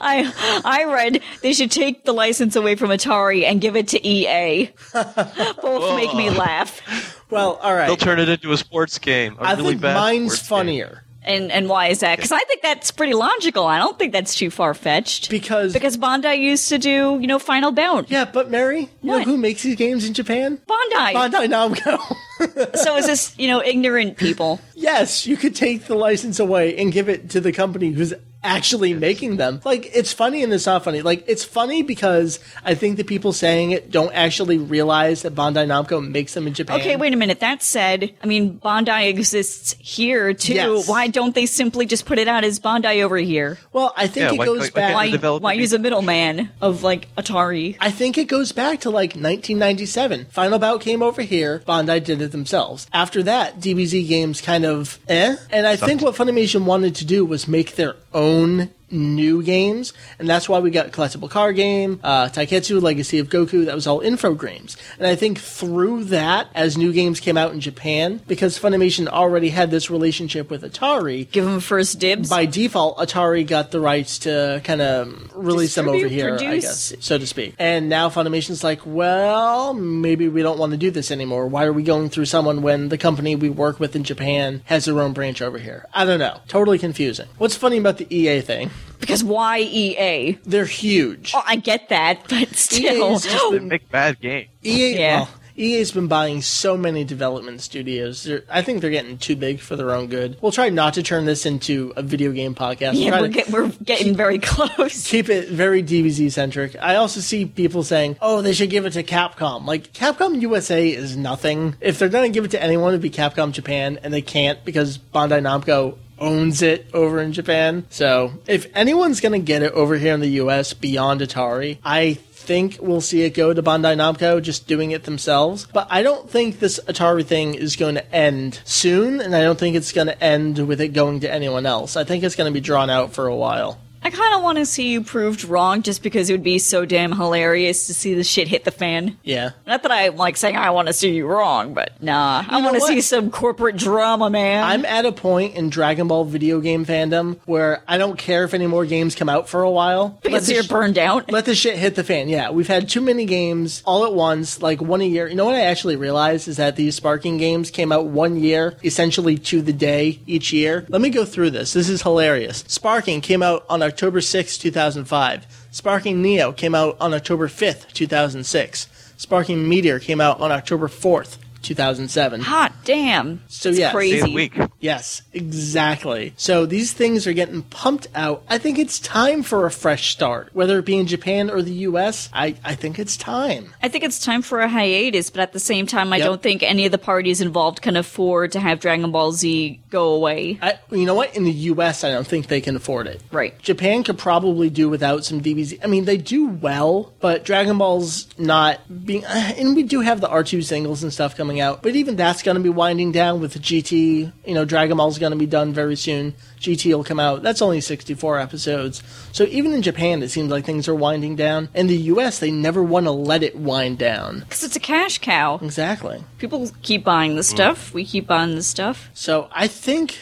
[0.00, 4.04] I I read they should take the license away from Atari and give it to
[4.04, 4.72] EA.
[4.92, 7.22] Both make me laugh.
[7.30, 7.86] Well, all right.
[7.86, 9.36] They'll turn it into a sports game.
[9.38, 10.86] a I really think bad mine's funnier.
[10.88, 11.05] game.
[11.26, 12.16] And and why is that?
[12.16, 13.66] Because I think that's pretty logical.
[13.66, 15.28] I don't think that's too far fetched.
[15.28, 18.08] because Because Bandai used to do you know Final Bout.
[18.10, 19.24] yeah, but Meri, you know What?
[19.24, 20.58] who makes these games in Japan?
[20.68, 21.12] Bandai.
[21.14, 21.98] Bandai Namco.
[22.76, 24.60] So is this you know ignorant people?
[24.74, 28.12] yes, you could take the license away and give it to the company who's
[28.46, 29.60] actually making them.
[29.64, 31.02] Like, it's funny and it's not funny.
[31.02, 35.66] Like, it's funny because I think the people saying it don't actually realize that Bandai
[35.66, 36.80] Namco makes them in Japan.
[36.80, 37.40] Okay, wait a minute.
[37.40, 40.54] That said, I mean, Bandai exists here too.
[40.54, 40.88] Yes.
[40.88, 43.58] Why don't they simply just put it out as Bandai over here?
[43.72, 44.70] Well, I think Yeah, it why- goes why- why
[45.10, 45.10] back.
[45.20, 47.76] can't Why, why use a middleman of like Atari?
[47.80, 49.14] I think it goes back to like
[49.60, 50.26] 1997.
[50.30, 51.62] Final Bout came over here.
[51.66, 52.86] Bandai did it themselves.
[52.92, 55.36] After that, DBZ games kind of eh.
[55.50, 59.92] And I think what Funimation wanted to do was make their own own new games,
[60.18, 63.64] and that's why we got collectible card game, uh, Taiketsu, Legacy of Goku.
[63.66, 67.60] That was all Infogrames, and I think through that, as new games came out in
[67.60, 72.28] Japan, because Funimation already had this relationship with Atari, Give them first dibs.
[72.30, 76.92] by default, Atari got the rights to kind of release them over here, I guess,
[77.00, 77.54] so to speak.
[77.58, 81.46] And now Funimation's like, well, maybe we don't want to do this anymore.
[81.48, 84.84] Why are we going through someone when the company we work with in Japan has
[84.84, 85.86] their own branch over here?
[85.92, 86.40] I don't know.
[86.48, 87.26] Totally confusing.
[87.38, 88.70] What's funny about the EA thing?
[89.00, 90.38] Because why EA?
[90.44, 91.32] They're huge.
[91.34, 93.12] Oh, I get that, but still.
[93.12, 94.48] EA's just They been- make bad games.
[94.64, 95.16] EA, Yeah.
[95.20, 98.24] well, EA's been buying so many development studios.
[98.24, 100.36] They're, I think they're getting too big for their own good.
[100.42, 102.92] We'll try not to turn this into a video game podcast.
[102.92, 105.08] We'll yeah, try we're, get, we're getting very close.
[105.08, 106.76] keep it very DBZ centric.
[106.78, 110.90] I also see people saying, "Oh, they should give it to Capcom." Like Capcom USA
[110.90, 111.74] is nothing.
[111.80, 114.62] If they're going to give it to anyone, it'd be Capcom Japan, and they can't
[114.62, 117.86] because Bandai Namco owns it over in Japan.
[117.90, 122.14] So, if anyone's going to get it over here in the US beyond Atari, I
[122.14, 125.66] think we'll see it go to Bandai Namco just doing it themselves.
[125.72, 129.58] But I don't think this Atari thing is going to end soon, and I don't
[129.58, 131.96] think it's going to end with it going to anyone else.
[131.96, 133.80] I think it's going to be drawn out for a while.
[134.02, 136.84] I kind of want to see you proved wrong just because it would be so
[136.84, 139.16] damn hilarious to see the shit hit the fan.
[139.24, 139.50] Yeah.
[139.66, 142.44] Not that I'm like saying I want to see you wrong, but nah.
[142.48, 144.62] I want to see some corporate drama, man.
[144.64, 148.54] I'm at a point in Dragon Ball video game fandom where I don't care if
[148.54, 150.18] any more games come out for a while.
[150.22, 151.30] because you're sh- burned out.
[151.32, 152.28] Let the shit hit the fan.
[152.28, 155.26] Yeah, we've had too many games all at once, like one a year.
[155.26, 158.76] You know what I actually realized is that these Sparking games came out one year,
[158.84, 160.86] essentially to the day each year.
[160.88, 161.72] Let me go through this.
[161.72, 162.64] This is hilarious.
[162.68, 165.46] Sparking came out on October 6, 2005.
[165.70, 169.14] Sparking Neo came out on October 5th, 2006.
[169.16, 172.40] Sparking Meteor came out on October 4th, 2007.
[172.42, 173.42] Hot damn.
[173.48, 174.16] So, It's yeah, crazy.
[174.16, 174.58] Day of the week.
[174.80, 176.32] Yes, exactly.
[176.36, 178.42] So these things are getting pumped out.
[178.48, 180.50] I think it's time for a fresh start.
[180.52, 183.72] Whether it be in Japan or the US, I, I think it's time.
[183.82, 186.26] I think it's time for a hiatus, but at the same time, I Yep.
[186.26, 190.10] don't think any of the parties involved can afford to have Dragon Ball Z go
[190.14, 190.58] away.
[190.62, 191.34] I, you know what?
[191.36, 193.20] In the US, I don't think they can afford it.
[193.32, 193.58] Right.
[193.60, 195.80] Japan could probably do without some DBZ.
[195.82, 199.24] I mean, they do well, but Dragon Ball's not being.
[199.24, 202.56] And we do have the R2 singles and stuff coming out, but even that's going
[202.56, 204.32] to be winding down with the GT.
[204.44, 206.34] You know, Dragon Ball's going to be done very soon.
[206.60, 207.42] GT will come out.
[207.42, 209.02] That's only 64 episodes.
[209.32, 211.68] So even in Japan, it seems like things are winding down.
[211.74, 214.40] In the US, they never want to let it wind down.
[214.40, 215.58] Because it's a cash cow.
[215.62, 216.24] Exactly.
[216.38, 217.44] People keep buying the mm.
[217.44, 217.92] stuff.
[217.92, 219.10] We keep buying the stuff.
[219.14, 220.18] So I think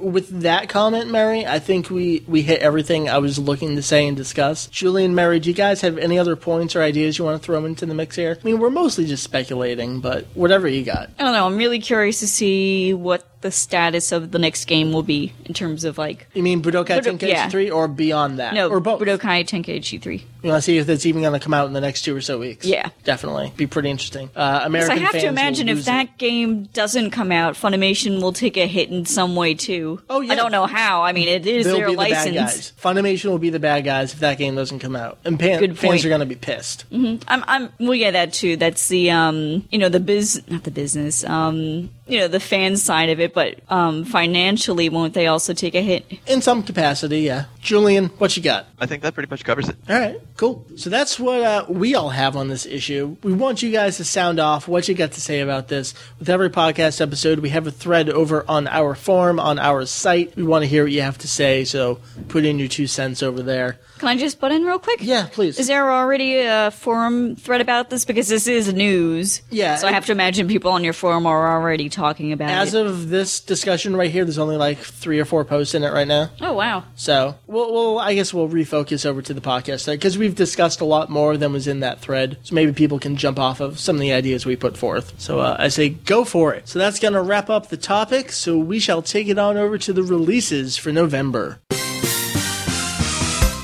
[0.00, 4.06] with that comment, Meri, I think we, we hit everything I was looking to say
[4.06, 4.66] and discuss.
[4.68, 7.44] Julie and Meri, do you guys have any other points or ideas you want to
[7.44, 8.38] throw into the mix here?
[8.40, 11.10] I mean, we're mostly just speculating, but whatever you got.
[11.18, 11.46] I don't know.
[11.46, 15.52] I'm really curious to see what the status of the next game will be in
[15.52, 16.28] terms of like.
[16.32, 17.48] You mean Budokai Budo- Tenkaichi yeah.
[17.48, 18.54] 3 or beyond that?
[18.54, 19.00] No, or both?
[19.00, 20.24] Budokai Tenkaichi 3.
[20.44, 22.14] You want to see if that's even going to come out in the next two
[22.16, 22.64] or so weeks?
[22.66, 22.88] Yeah.
[23.02, 23.52] Definitely.
[23.56, 24.30] Be pretty interesting.
[24.36, 26.18] Uh, Because American I have to imagine if that it.
[26.18, 29.71] game doesn't come out, Funimation will take a hit in some way too.
[30.10, 30.32] Oh, yeah.
[30.32, 31.02] I don't know how.
[31.02, 32.36] I mean, it is They'll their be the bad license.
[32.36, 32.72] guys.
[32.80, 35.18] Funimation will be the bad guys if that game doesn't come out.
[35.24, 36.84] And pan- Good fans are going to be pissed.
[36.90, 37.22] Mm-hmm.
[37.28, 38.56] I'm, I'm, well, yeah, that too.
[38.56, 42.76] That's the, um, you know, the biz, not the business, um, you know, the fan
[42.76, 46.04] side of it, but, um, financially, won't they also take a hit?
[46.26, 47.44] In some capacity, yeah.
[47.60, 48.66] Julian, what you got?
[48.78, 49.76] I think that pretty much covers it.
[49.88, 50.66] All right, cool.
[50.76, 53.16] So that's what uh, we all have on this issue.
[53.22, 55.94] We want you guys to sound off what you got to say about this.
[56.18, 60.34] With every podcast episode, we have a thread over on our forum, on our site.
[60.34, 63.22] We want to hear what you have to say, so put in your two cents
[63.22, 63.78] over there.
[64.02, 64.98] Can I just butt in real quick?
[65.00, 65.60] Yeah, please.
[65.60, 68.04] Is there already a forum thread about this?
[68.04, 69.42] Because this is news.
[69.48, 72.74] Yeah, So I have to imagine people on your forum are already talking about As
[72.74, 72.84] it.
[72.84, 75.92] As of this discussion right here, there's only like three or four posts in it
[75.92, 76.30] right now.
[76.40, 76.82] oh, wow.
[76.96, 80.84] So, we'll, we'll I guess we'll refocus over to the podcast because we've discussed a
[80.84, 82.38] lot more than was in that thread.
[82.42, 85.14] So maybe people can jump off of some of the ideas we put forth.
[85.20, 86.68] So uh, I say go for it.
[86.68, 88.32] So that's going to wrap up the topic.
[88.32, 91.60] So we shall take it on over to the releases for November.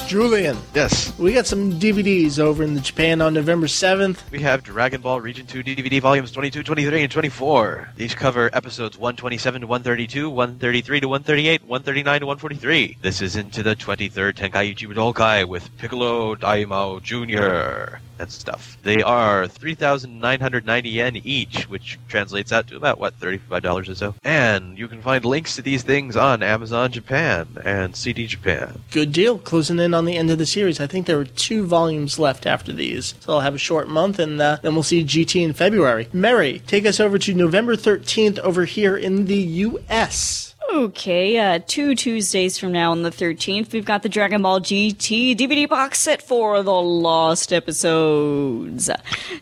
[0.09, 1.13] Julian, Yes.
[1.19, 4.21] we got some DVDs over in Japan on November 7th.
[4.31, 7.91] We have Dragon Ball Region 2 DVD volumes 22, 23, and 24.
[7.95, 12.97] These cover episodes 127 to 132, 133 to 138, 139 to 143.
[13.03, 17.99] This is into the 23rd Tenkaichi Budokai with Piccolo Daimao Jr.
[18.19, 18.77] and stuff.
[18.83, 24.15] They are 3,990 yen each, which translates out to about, what, $35 or so?
[24.25, 28.83] And you can find links to these things on Amazon Japan and CD Japan.
[28.91, 29.39] Good deal.
[29.39, 30.81] Closing in on the end of the series.
[30.81, 33.15] I think there were two volumes left after these.
[33.21, 36.09] So I'll have a short month, and uh, then we'll see GT in February.
[36.13, 40.48] Meri, take us over to November 13th over here in the U.S.
[40.71, 45.35] Okay, uh, two Tuesdays from now on the 13th, we've got the Dragon Ball GT
[45.35, 48.91] DVD box set for the lost episodes.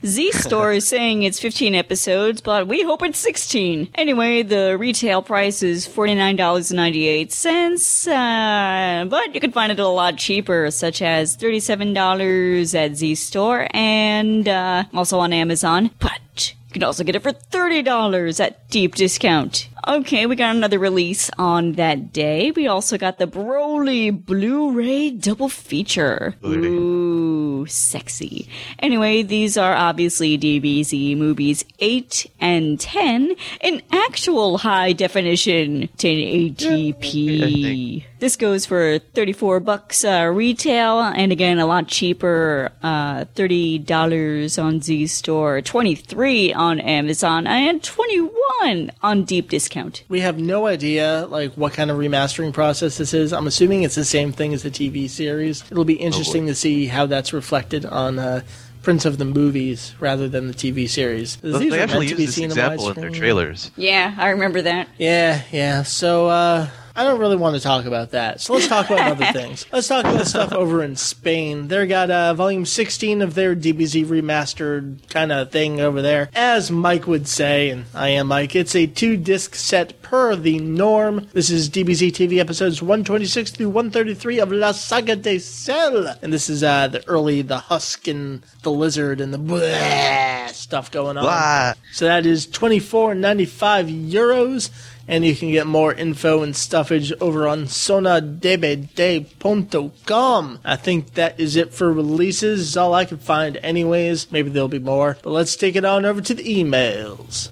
[0.04, 3.88] Z Store is saying it's 15 episodes, but we hope it's 16.
[3.96, 10.70] Anyway, the retail price is $49.98, uh, but you can find it a lot cheaper,
[10.70, 15.90] such as $37 at Z Store and uh, also on Amazon.
[15.98, 19.68] But you can also get it for $30 at deep discount.
[19.86, 22.50] Okay, we got another release on that day.
[22.50, 26.34] We also got the Broly Blu-ray double feature.
[26.40, 26.66] Blu-ray.
[26.66, 28.48] Ooh, sexy.
[28.78, 38.04] Anyway, these are obviously DBZ movies 8 and 10 in actual high definition 1080p.
[38.18, 44.80] This goes for 34 bucks uh, retail and again a lot cheaper uh, $30 on
[44.80, 49.75] Z Store, 23 on Amazon and 21 on deep discount.
[50.08, 53.32] We have no idea like what kind of remastering process this is.
[53.32, 55.62] I'm assuming it's the same thing as the TV series.
[55.70, 58.40] It'll be interesting to see how that's reflected on uh,
[58.82, 61.36] prints of the movies rather than the TV series.
[61.36, 63.70] These they actually use this example in their trailers.
[63.76, 64.88] Yeah, I remember that.
[64.96, 65.82] Yeah, yeah.
[65.82, 68.40] So uh, I don't really want to talk about that.
[68.40, 69.66] So let's talk about other things.
[69.70, 71.68] Let's talk about stuff over in Spain.
[71.68, 76.30] They got uh, volume 16 of their DBZ remastered kind of thing over there.
[76.34, 80.58] As Mike would say, and I am Mike, it's a two disc set per the
[80.58, 81.28] norm.
[81.34, 86.16] This is DBZ TV episodes 126 through 133 of La Saga de Cell.
[86.22, 90.90] And this is uh, the early, the husk and the lizard and the blah stuff
[90.90, 91.24] going on.
[91.24, 91.74] Blah.
[91.92, 94.70] So that is 24.95 euros,
[95.08, 100.58] and you can get more info and stuffage over on sonadebede.com.
[100.64, 102.76] I think that is it for releases.
[102.76, 104.32] All I can find, anyways.
[104.32, 107.50] Maybe there'll be more, but let's take it on over to the emails.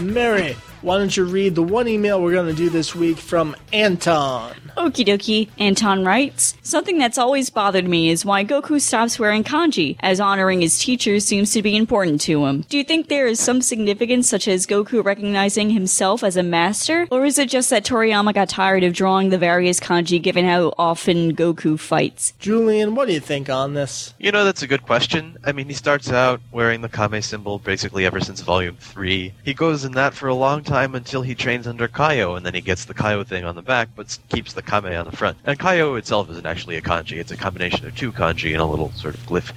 [0.00, 3.56] Meri, why don't you read the one email we're going to do this week from
[3.72, 4.54] Anton?
[4.76, 5.48] Okie dokie.
[5.58, 10.60] Anton writes, Something that's always bothered me is why Goku stops wearing kanji, as honoring
[10.60, 12.64] his teachers seems to be important to him.
[12.68, 17.08] Do you think there is some significance such as Goku recognizing himself as a master?
[17.10, 20.72] Or is it just that Toriyama got tired of drawing the various kanji given how
[20.78, 22.34] often Goku fights?
[22.38, 24.14] Julian, what do you think on this?
[24.18, 25.38] You know, that's a good question.
[25.44, 29.34] I mean, he starts out wearing the Kame symbol basically ever since Volume 3.
[29.44, 32.54] He goes in that for a long time until he trains under Kaio, and then
[32.54, 35.38] he gets the Kaio thing on the back, but keeps the Kame on the front.
[35.44, 38.66] And Kaio itself isn't actually a kanji, it's a combination of two kanji and a
[38.66, 39.52] little sort of glyph.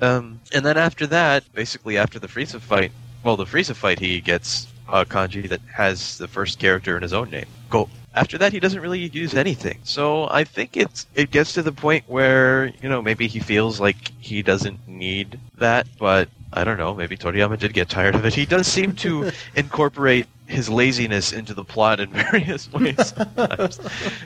[0.00, 2.92] Um, and then after that, basically after the Frieza fight,
[3.24, 7.12] well, the Frieza fight, he gets a kanji that has the first character in his
[7.12, 7.46] own name.
[7.68, 7.88] Go.
[8.14, 9.78] After that, he doesn't really use anything.
[9.84, 13.78] So I think it's it gets to the point where you know maybe he feels
[13.78, 16.94] like he doesn't need that, but I don't know.
[16.94, 18.32] Maybe Toriyama did get tired of it.
[18.32, 23.12] He does seem to incorporate his laziness into the plot in various ways.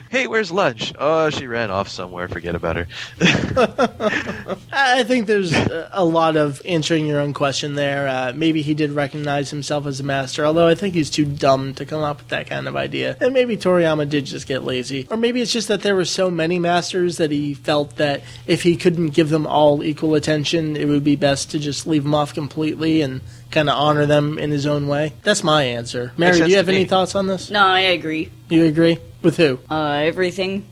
[0.09, 0.93] hey, where's lunch?
[0.97, 2.27] Oh, she ran off somewhere.
[2.27, 2.87] Forget about her.
[4.71, 5.53] I think there's
[5.91, 8.07] a lot of answering your own question there.
[8.07, 11.73] Uh, maybe he did recognize himself as a master, although I think he's too dumb
[11.75, 13.17] to come up with that kind of idea.
[13.19, 15.07] And maybe Toriyama did just get lazy.
[15.09, 18.63] Or maybe it's just that there were so many masters that he felt that if
[18.63, 22.13] he couldn't give them all equal attention, it would be best to just leave them
[22.13, 25.13] off completely and kind of honor them in his own way.
[25.23, 26.13] That's my answer.
[26.17, 27.49] Meri, do you have any thoughts on this?
[27.51, 28.31] No, I agree.
[28.49, 28.97] You agree?
[29.21, 29.59] With who?
[29.69, 30.65] Uh, everything.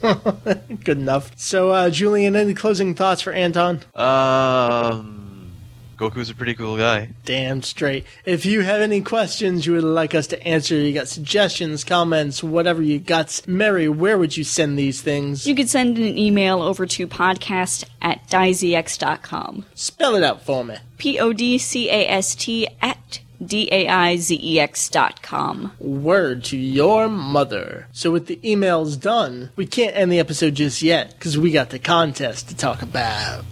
[0.02, 1.30] Good enough.
[1.36, 3.80] So, uh, Julian, any closing thoughts for Anton?
[3.94, 5.21] um,
[6.02, 7.10] Goku's a pretty cool guy.
[7.24, 8.04] Damn straight.
[8.24, 12.42] If you have any questions you would like us to answer, you got suggestions, comments,
[12.42, 15.46] whatever you got, Meri, where would you send these things?
[15.46, 19.64] You could send an email over to podcast at daizex.com.
[19.74, 20.78] Spell it out for me.
[20.98, 25.22] P O D C A S T at D A I Z E X dot
[25.22, 25.70] com.
[25.78, 27.86] Word to your mother.
[27.92, 31.70] So with the emails done, we can't end the episode just yet because we got
[31.70, 33.44] the contest to talk about.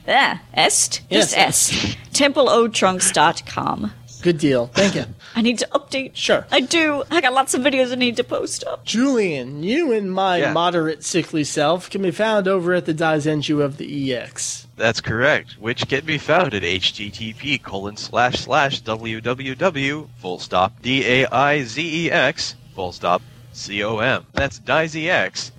[0.08, 1.02] Ah, est?
[1.10, 1.96] Yes, Just S.
[2.14, 3.92] TempleOTrunks.com.
[4.22, 4.68] Good deal.
[4.68, 5.06] Thank you.
[5.36, 6.12] I need to update.
[6.16, 6.46] Sure.
[6.52, 7.04] I do.
[7.12, 8.84] I got lots of videos I need to post up.
[8.84, 10.54] Julian, you and my Yeah.
[10.54, 14.66] moderate sickly self can be found over at the Daizenshuu of the EX.
[14.76, 21.04] That's correct, which can be found at http colon slash slash www full stop d
[21.06, 23.22] a i z e x full stop
[23.54, 24.24] C-O-M.
[24.34, 25.57] That's daizex, full stop,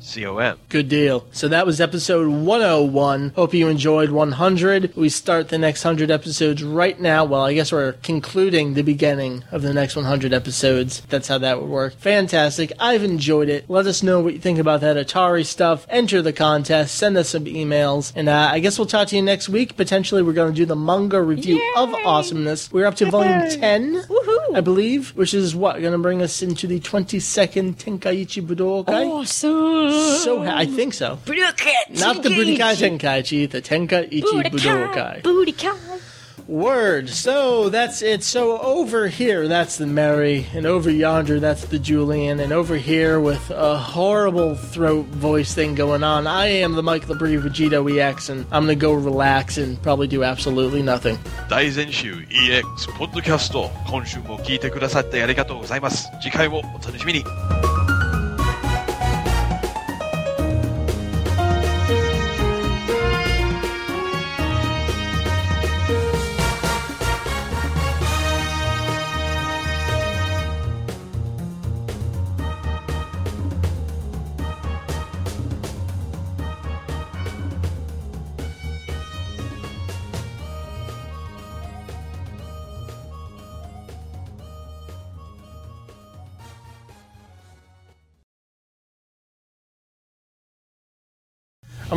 [0.00, 0.58] C-O-M.
[0.68, 1.26] Good deal.
[1.32, 3.32] So that was episode 101.
[3.34, 4.94] Hope you enjoyed 100.
[4.94, 7.24] We start the next 100 episodes right now.
[7.24, 11.02] Well, I guess we're concluding the beginning of the next 100 episodes.
[11.08, 11.94] That's how that would work.
[11.94, 12.72] Fantastic.
[12.78, 13.68] I've enjoyed it.
[13.68, 15.84] Let us know what you think about that Atari stuff.
[15.88, 16.94] Enter the contest.
[16.94, 18.12] Send us some emails.
[18.14, 19.76] And uh, I guess we'll talk to you next week.
[19.76, 21.72] Potentially, we're going to do the manga review Yay!
[21.76, 22.70] of Awesomeness.
[22.72, 23.94] We're up to volume 10.
[24.04, 24.54] Woohoo!
[24.54, 29.10] I believe, which is what going to bring us into the 22nd Tenkaichi Budokai.
[29.10, 31.18] Awesome so so ha- I think so.
[31.26, 35.22] Not the Budokai Tenkaichi, the Tenkaichi Budokai.
[35.22, 36.00] Budokai.
[36.46, 37.08] Word.
[37.08, 38.24] So that's it.
[38.24, 43.20] So over here, that's the Meri, and over yonder, that's the Julian, and over here
[43.20, 46.26] with a horrible throat voice thing going on.
[46.26, 50.82] I am the Mike Labrie VegettoEX, and I'm gonna go relax and probably do absolutely
[50.82, 51.18] nothing.
[51.48, 56.10] 大全集 EX ポッドキャスト今週も聞いてくださってありがとうございます。
[56.20, 57.24] 次回もお楽しみに。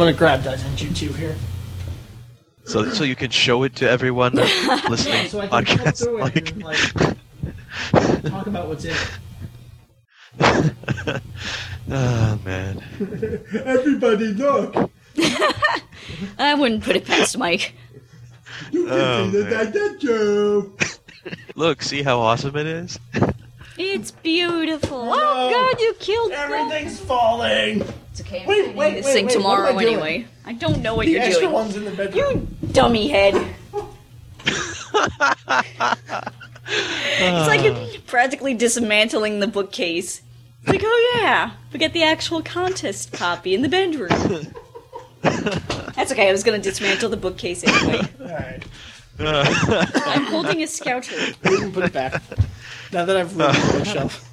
[0.04, 1.36] I'm gonna grab Daizenshuu 2 here.
[2.66, 4.34] so so you can show it to everyone
[4.90, 8.84] listening So I to can flip podcasts through it like and like, talk about what's
[8.84, 8.94] in
[10.40, 11.22] it.
[11.90, 12.84] oh man
[13.64, 14.92] Everybody look!
[16.38, 17.74] I wouldn't put it past Mike.
[18.76, 19.32] Oh, man.
[19.32, 21.00] Daizenshuu!
[21.56, 23.00] look see how awesome it is
[23.78, 25.06] It's beautiful.
[25.06, 25.14] No.
[25.16, 26.36] Oh God, you killed me.
[26.36, 27.82] Everything's falling!
[28.12, 28.42] It's okay.
[28.42, 29.94] I'm Wait, doing wait, this wait, thing wait, what tomorrow am I doing?
[29.96, 30.28] anyway.
[30.46, 31.54] I don't know what The you're extra doing.
[31.54, 32.56] one's in the bedroom.
[32.62, 33.36] You dummy head.
[34.46, 34.94] it's
[37.48, 40.22] like practically dismantling the bookcase.
[40.62, 44.10] It's like, oh yeah, we get the actual contest copy in the bedroom.
[45.22, 46.30] That's okay.
[46.30, 48.02] I was gonna dismantle the bookcase anyway.
[48.22, 48.64] Alright.
[49.20, 51.16] I'm holding a scouter.
[51.44, 52.22] We can put it back.
[52.94, 54.30] Now that I've ruined the bookshelf.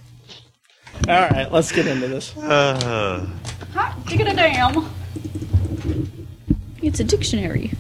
[1.09, 2.37] Alright, let's get into this.
[2.37, 3.27] uh,
[3.73, 4.91] Hot dig it a damn.
[6.83, 7.73] It's a dictionary.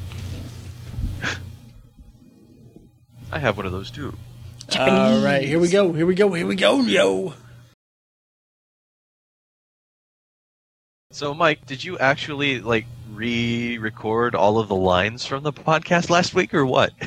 [3.33, 4.15] I have one of those too
[4.77, 7.35] Alright, here we go, here we go, here we go, yo!
[11.13, 12.87] so Mike did you actually like
[13.21, 16.91] re-record all of the lines from the podcast last week or what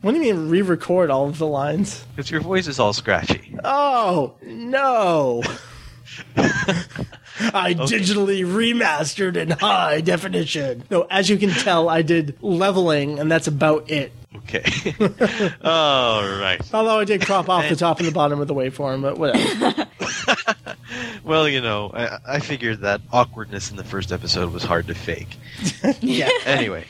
[0.00, 2.02] What do you mean re record all of the lines?
[2.16, 5.42] because your voice is all scratchy Oh, no!
[6.36, 10.84] I digitally remastered in high definition.
[10.90, 14.12] No, as you can tell, I did leveling, and that's about it.
[14.36, 14.64] okay
[15.62, 19.02] all right Although I did crop off the top and the bottom of the waveform,
[19.02, 19.86] but whatever.
[21.30, 24.96] Well, you know, I, I figured that awkwardness in the first episode was hard to
[24.96, 25.36] fake.
[26.00, 26.28] yeah.
[26.44, 26.84] Anyway,